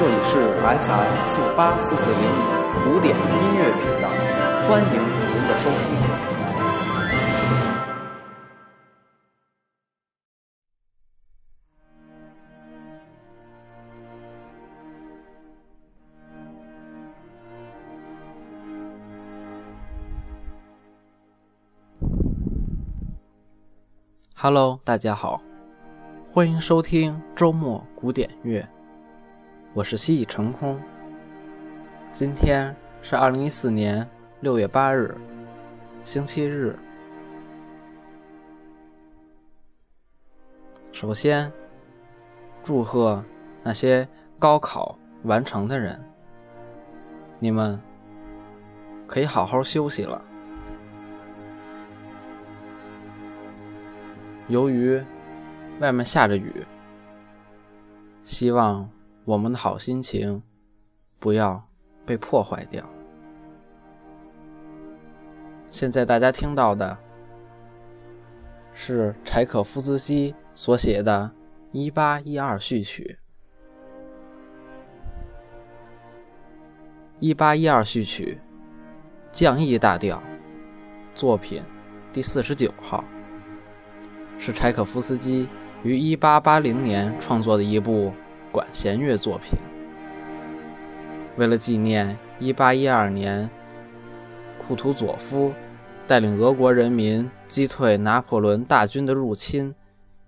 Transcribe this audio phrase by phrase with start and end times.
[0.00, 3.22] 这里是 FM 四八四四零五古典音
[3.58, 4.08] 乐频道，
[4.66, 5.78] 欢迎您的收听。
[24.34, 25.42] Hello，大家好，
[26.32, 28.66] 欢迎收听周末古典乐，
[29.72, 30.76] 我是西已成空。
[32.12, 34.08] 今天是二零一四年
[34.40, 35.16] 六月八日，
[36.02, 36.76] 星期日。
[40.90, 41.50] 首先，
[42.64, 43.24] 祝贺
[43.62, 44.06] 那些
[44.40, 46.02] 高考完成的人，
[47.38, 47.80] 你们
[49.06, 50.20] 可以好好休息了。
[54.48, 55.00] 由于
[55.78, 56.66] 外面下着雨，
[58.24, 58.90] 希望
[59.24, 60.42] 我们的好心情
[61.18, 61.62] 不要
[62.04, 62.84] 被破坏掉。
[65.68, 66.96] 现在大家听到的
[68.74, 71.30] 是柴可夫斯基所写的
[71.70, 73.18] 《一八一二序曲》。
[77.20, 78.40] 一八一二序曲，
[79.30, 80.22] 降 E 大调，
[81.14, 81.62] 作品
[82.14, 83.04] 第四十九号。
[84.38, 85.46] 是柴可夫斯基
[85.84, 88.10] 于1880年创作的一部
[88.50, 89.58] 管弦乐作品。
[91.36, 93.50] 为了纪念1812年
[94.58, 95.52] 库图佐夫
[96.06, 99.74] 带领俄国人民击退拿破仑大军的入侵，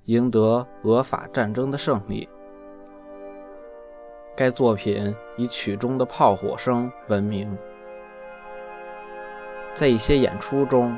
[0.07, 2.29] 赢得俄法战争的胜利，
[4.37, 7.57] 该作品以曲中的炮火声闻名。
[9.75, 10.97] 在一些演出中，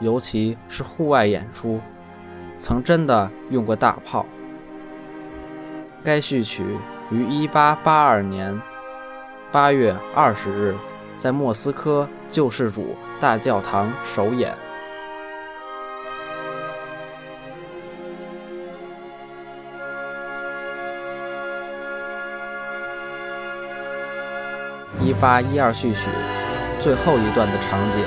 [0.00, 1.80] 尤其是户外演出。
[2.56, 4.24] 曾真的用过大炮。
[6.04, 6.62] 该序曲
[7.10, 8.60] 于1882年
[9.50, 10.74] 8月20日
[11.16, 14.54] 在莫斯科救世主大教堂首演。
[25.00, 26.10] 1812序曲
[26.80, 28.04] 最后一段的场景，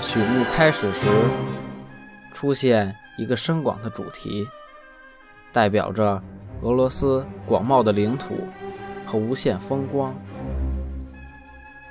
[0.00, 1.06] 曲目开始时。
[2.32, 4.46] 出现一个深广的主题，
[5.52, 6.22] 代表着
[6.62, 8.34] 俄罗斯广袤的领土
[9.06, 10.14] 和无限风光。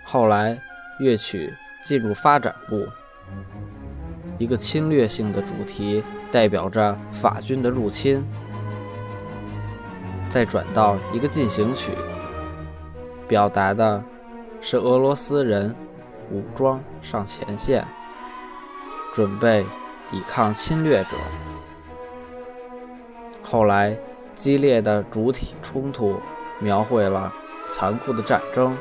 [0.03, 0.59] 后来，
[0.99, 1.53] 乐曲
[1.83, 2.85] 进入发展部，
[4.37, 8.23] 一个侵略性的主题代表着法军的入侵。
[10.29, 11.91] 再转到一个进行曲，
[13.27, 14.03] 表达的
[14.61, 15.75] 是俄罗斯人
[16.31, 17.85] 武装上前线，
[19.13, 19.65] 准备。
[20.07, 21.17] 抵抗侵略者。
[23.41, 23.97] 后来，
[24.35, 26.19] 激烈的主体冲突
[26.59, 27.31] 描绘了
[27.69, 28.75] 残酷的战争。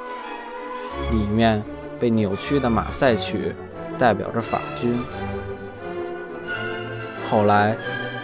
[1.11, 1.63] 里面
[1.99, 3.55] 被扭曲的马赛曲
[3.99, 4.99] 代表着法军。
[7.31, 7.77] 后来，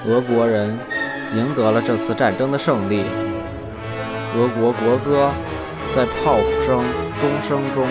[0.07, 0.79] 俄国人
[1.35, 3.03] 赢得了这次战争的胜利。
[4.37, 5.31] 俄国国歌
[5.93, 6.85] 在炮声、
[7.21, 7.85] 钟声中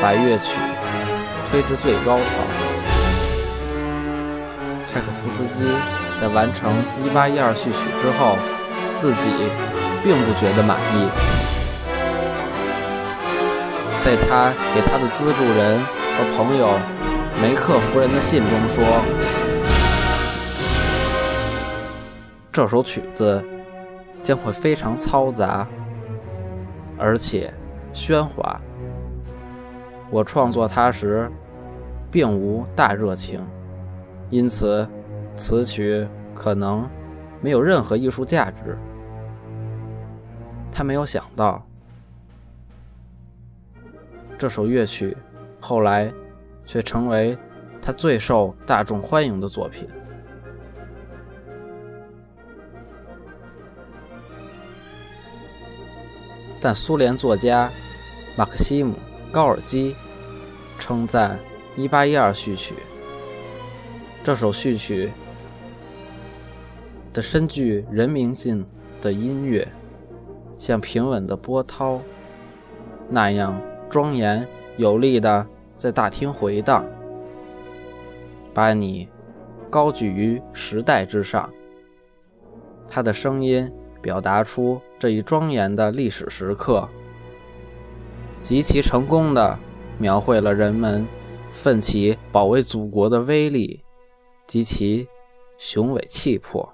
[0.00, 0.54] 把乐曲
[1.50, 2.24] 推至最高潮。
[4.90, 5.64] 柴可夫斯基
[6.20, 6.70] 在完成
[7.04, 8.36] 《一八一二序曲》之后，
[9.02, 9.28] 自己
[10.04, 11.08] 并不觉得满意。
[14.04, 16.78] 在他给他的资助人和朋友
[17.42, 18.84] 梅克夫人的信中说
[22.52, 23.44] ：“这首曲子
[24.22, 25.66] 将会非常嘈杂，
[26.96, 27.52] 而且
[27.92, 28.60] 喧哗。
[30.10, 31.28] 我创作它时，
[32.08, 33.44] 并无大热情。”
[34.30, 34.86] 因此，
[35.34, 36.88] 此曲可能
[37.40, 38.78] 没有任何艺术价值。
[40.72, 41.64] 他没有想到，
[44.38, 45.16] 这首乐曲
[45.60, 46.10] 后来
[46.66, 47.36] 却成为
[47.80, 49.86] 他最受大众欢迎的作品。
[56.60, 57.70] 但苏联作家
[58.36, 58.94] 马克西姆·
[59.30, 59.94] 高尔基
[60.78, 61.36] 称赞
[61.80, 62.74] 《一八一二序曲》。
[64.24, 65.10] 这首序曲
[67.12, 68.64] 的深具人民性
[69.00, 69.66] 的音乐，
[70.62, 72.00] 像平稳的波涛
[73.08, 73.60] 那样
[73.90, 75.44] 庄严有力的
[75.74, 76.84] 在大厅回荡，
[78.54, 79.08] 把你
[79.68, 81.52] 高举于时代之上。
[82.88, 83.68] 他的声音
[84.00, 86.88] 表达出这一庄严的历史时刻，
[88.40, 89.58] 极其成功的
[89.98, 91.04] 描绘了人们
[91.50, 93.80] 奋起保卫祖国的威力。
[94.46, 95.08] 及其
[95.58, 96.72] 雄伟气魄。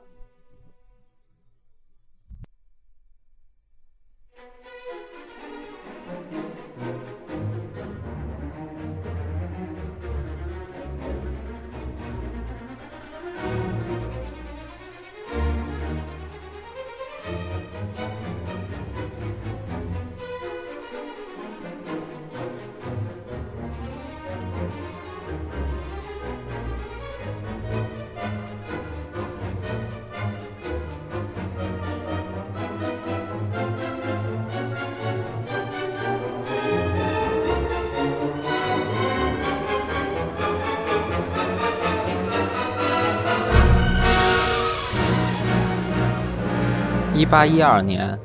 [47.19, 48.17] 一八一二年，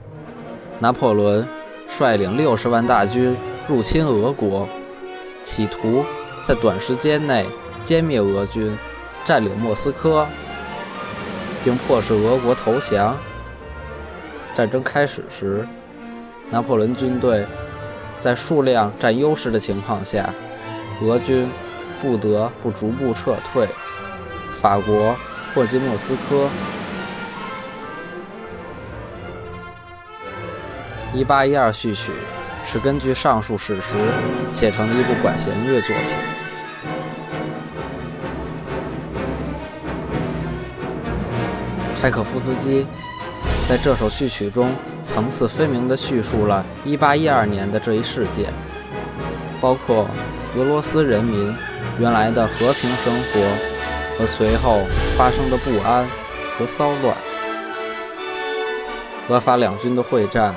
[0.79, 1.43] 拿破仑
[1.89, 3.35] 率领六十万大军
[3.67, 4.69] 入侵俄国，
[5.41, 6.05] 企图
[6.43, 7.43] 在短时间内
[7.83, 8.77] 歼灭俄军，
[9.25, 10.27] 占领莫斯科，
[11.63, 13.17] 并迫使俄国投降。
[14.55, 15.67] 战争开始时，
[16.51, 17.47] 拿破仑军队
[18.19, 20.29] 在数量占优势的情况下，
[21.01, 21.49] 俄军
[21.99, 23.67] 不得不逐步撤退。
[24.61, 25.15] 法国
[25.51, 26.47] 迫近莫斯科。
[31.15, 32.11] 一八一二序曲
[32.65, 33.81] 是根据上述史实
[34.51, 36.05] 写成的一部管弦乐作品。
[42.01, 42.87] 柴可夫斯基
[43.69, 44.73] 在这首序曲中
[45.03, 48.51] 层次分明地叙述了一八一二年的这一事件，
[49.61, 50.09] 包括
[50.57, 51.55] 俄罗斯人民
[51.99, 54.79] 原来的和平生活和随后
[55.15, 56.07] 发生的不安
[56.57, 57.15] 和骚乱，
[59.29, 60.55] 俄法两军的会战。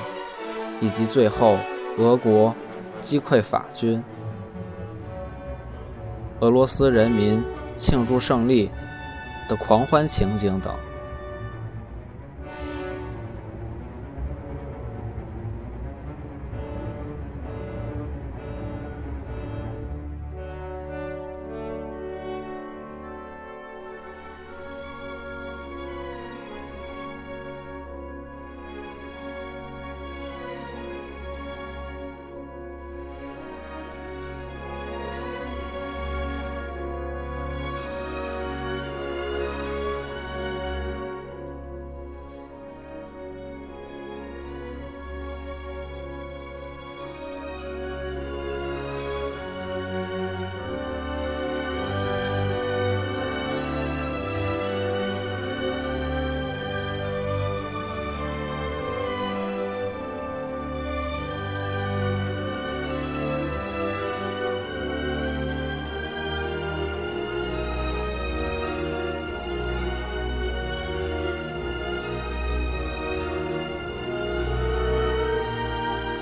[0.80, 1.56] 以及最后，
[1.98, 2.54] 俄国
[3.00, 4.02] 击溃法军，
[6.40, 7.42] 俄罗斯人民
[7.76, 8.70] 庆祝胜利
[9.48, 10.74] 的狂欢情景等。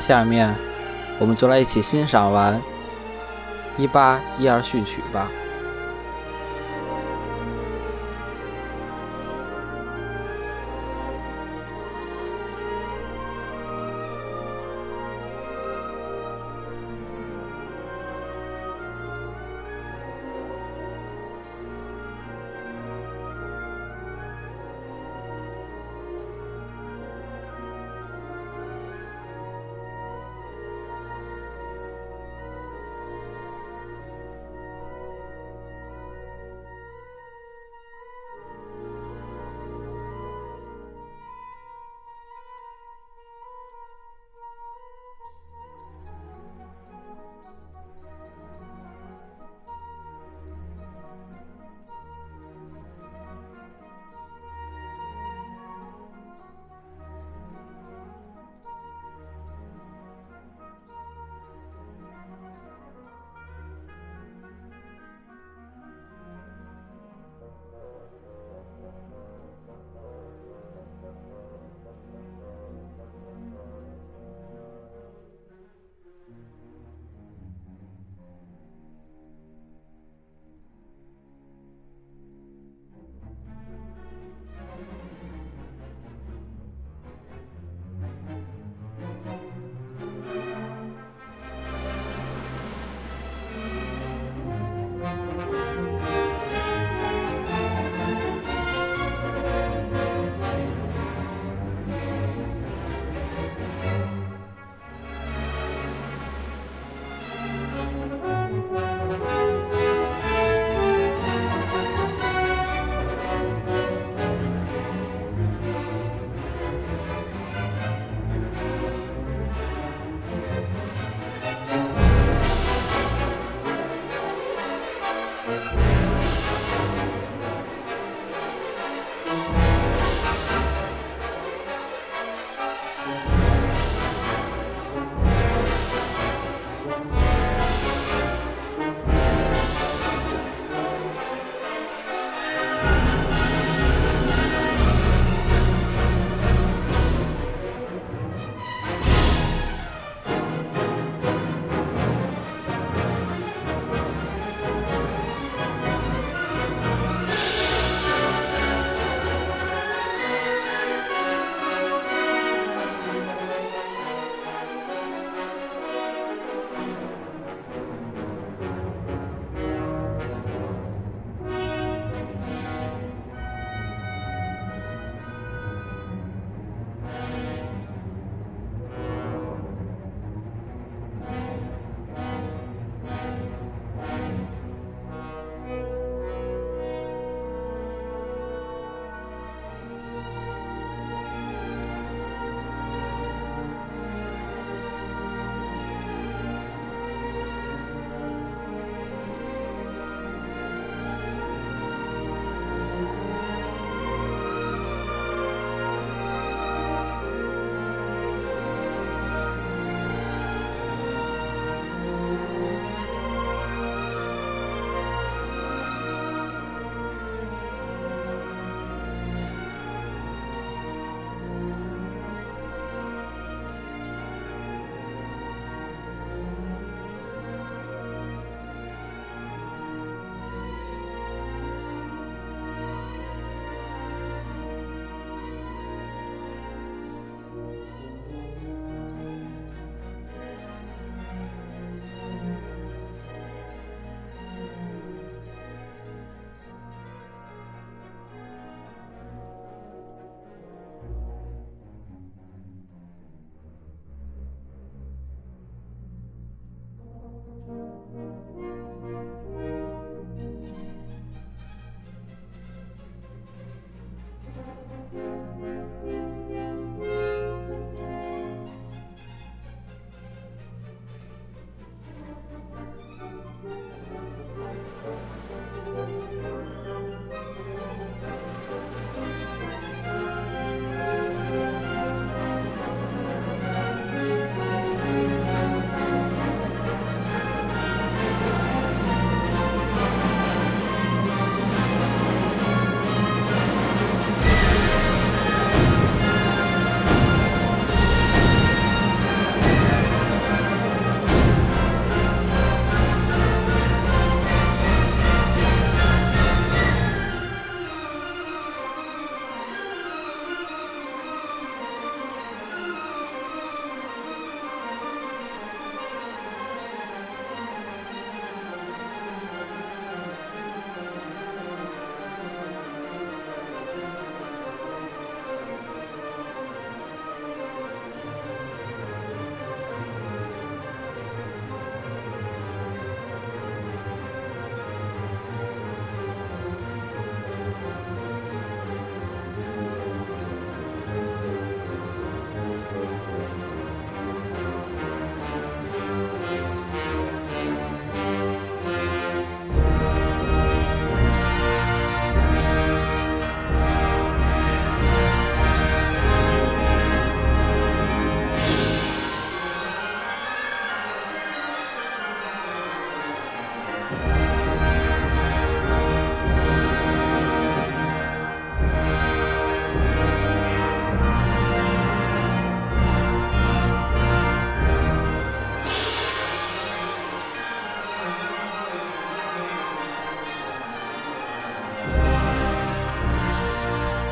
[0.06, 0.54] 下面，
[1.18, 2.54] 我们就来一起欣赏完
[3.78, 5.30] 《一八一二序曲》吧。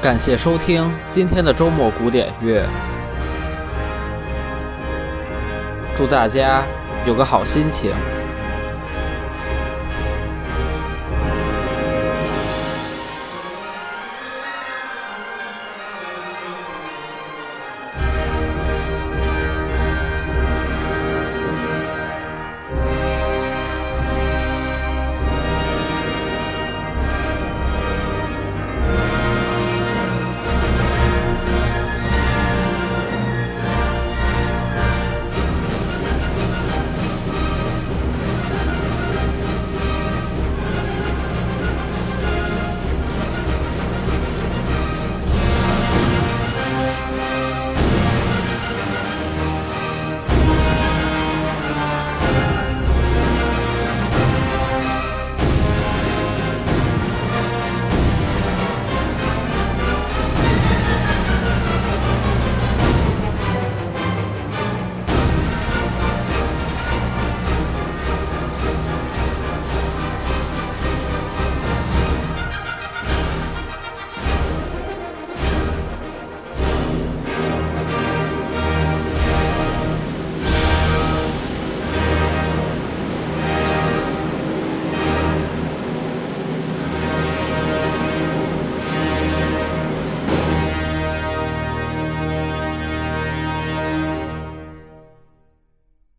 [0.02, 2.66] 感谢收听今天的周末古典乐，
[5.94, 6.64] 祝大家
[7.06, 7.92] 有个好心情。